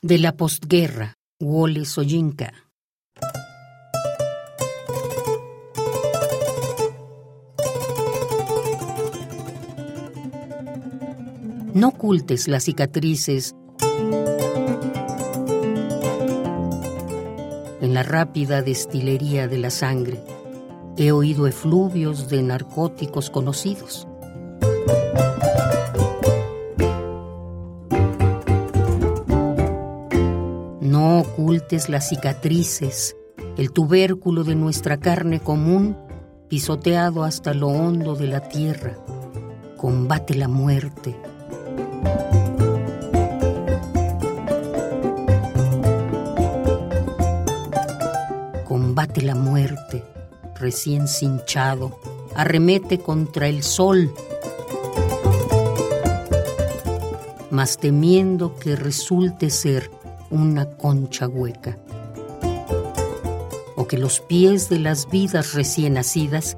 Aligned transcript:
De 0.00 0.16
la 0.18 0.36
postguerra, 0.36 1.14
Wole 1.40 1.84
Soyinka. 1.84 2.52
No 11.74 11.88
ocultes 11.88 12.46
las 12.46 12.62
cicatrices 12.62 13.56
en 17.80 17.92
la 17.92 18.04
rápida 18.04 18.62
destilería 18.62 19.48
de 19.48 19.58
la 19.58 19.70
sangre. 19.70 20.22
He 20.96 21.12
oído 21.12 21.46
efluvios 21.46 22.28
de 22.28 22.42
narcóticos 22.42 23.30
conocidos. 23.30 24.07
Ocultes 31.18 31.88
las 31.88 32.10
cicatrices, 32.10 33.16
el 33.56 33.72
tubérculo 33.72 34.44
de 34.44 34.54
nuestra 34.54 34.98
carne 34.98 35.40
común 35.40 35.96
pisoteado 36.48 37.24
hasta 37.24 37.54
lo 37.54 37.66
hondo 37.66 38.14
de 38.14 38.28
la 38.28 38.48
tierra. 38.48 38.96
Combate 39.76 40.36
la 40.36 40.46
muerte. 40.46 41.16
Combate 48.64 49.22
la 49.22 49.34
muerte, 49.34 50.04
recién 50.54 51.08
cinchado, 51.08 51.98
arremete 52.36 53.00
contra 53.00 53.48
el 53.48 53.64
sol, 53.64 54.14
mas 57.50 57.76
temiendo 57.76 58.54
que 58.54 58.76
resulte 58.76 59.50
ser 59.50 59.90
una 60.30 60.66
concha 60.76 61.26
hueca, 61.28 61.78
o 63.76 63.86
que 63.86 63.98
los 63.98 64.20
pies 64.20 64.68
de 64.68 64.78
las 64.78 65.08
vidas 65.10 65.54
recién 65.54 65.94
nacidas 65.94 66.56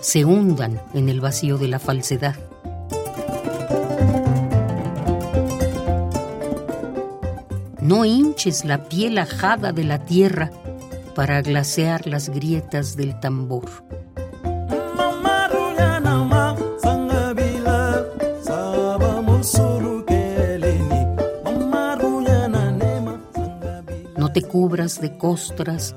se 0.00 0.24
hundan 0.24 0.80
en 0.94 1.08
el 1.08 1.20
vacío 1.20 1.58
de 1.58 1.68
la 1.68 1.78
falsedad. 1.78 2.36
No 7.80 8.04
hinches 8.04 8.64
la 8.64 8.88
piel 8.88 9.18
ajada 9.18 9.72
de 9.72 9.84
la 9.84 10.04
tierra 10.04 10.50
para 11.14 11.42
glasear 11.42 12.06
las 12.06 12.28
grietas 12.30 12.96
del 12.96 13.18
tambor. 13.20 13.68
No 24.32 24.40
te 24.40 24.48
cubras 24.48 24.98
de 24.98 25.18
costras, 25.18 25.94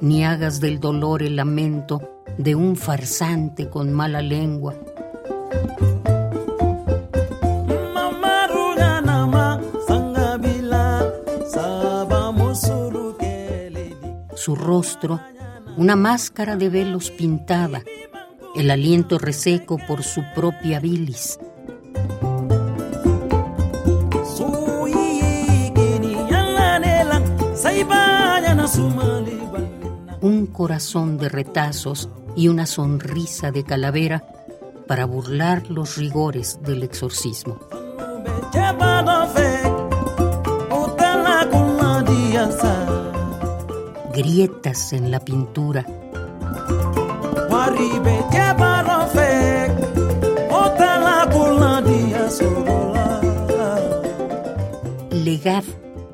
ni 0.00 0.24
hagas 0.24 0.58
del 0.58 0.80
dolor 0.80 1.22
el 1.22 1.36
lamento 1.36 2.00
de 2.36 2.56
un 2.56 2.74
farsante 2.74 3.70
con 3.70 3.92
mala 3.92 4.22
lengua. 4.22 4.74
Su 14.34 14.56
rostro, 14.56 15.20
una 15.76 15.94
máscara 15.94 16.56
de 16.56 16.68
velos 16.68 17.12
pintada, 17.12 17.84
el 18.56 18.72
aliento 18.72 19.16
reseco 19.16 19.78
por 19.86 20.02
su 20.02 20.24
propia 20.34 20.80
bilis. 20.80 21.38
Un 30.20 30.46
corazón 30.46 31.18
de 31.18 31.28
retazos 31.28 32.08
y 32.36 32.48
una 32.48 32.66
sonrisa 32.66 33.50
de 33.50 33.64
calavera 33.64 34.24
para 34.86 35.04
burlar 35.04 35.68
los 35.68 35.96
rigores 35.96 36.60
del 36.62 36.82
exorcismo. 36.82 37.58
Grietas 44.12 44.92
en 44.92 45.10
la 45.10 45.20
pintura. 45.20 45.84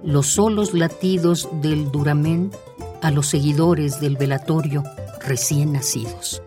Los 0.04 0.26
solos 0.26 0.74
latidos 0.74 1.48
del 1.60 1.90
duramen 1.90 2.50
a 3.02 3.10
los 3.10 3.28
seguidores 3.28 4.00
del 4.00 4.16
velatorio 4.16 4.82
recién 5.20 5.72
nacidos. 5.72 6.42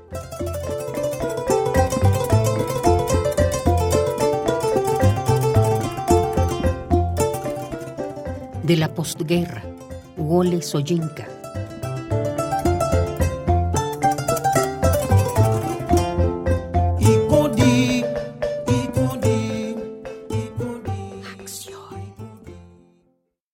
De 8.64 8.76
la 8.76 8.94
postguerra, 8.94 9.64
Wole 10.18 10.62
Soyinka. 10.62 11.35